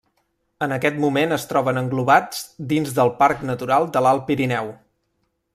En 0.67 0.71
aquest 0.77 0.97
moment 1.03 1.35
es 1.37 1.45
troben 1.51 1.81
englobats 1.83 2.41
dins 2.73 2.97
del 3.01 3.15
Parc 3.23 3.47
Natural 3.53 3.89
de 3.99 4.03
l'Alt 4.07 4.29
Pirineu. 4.31 4.77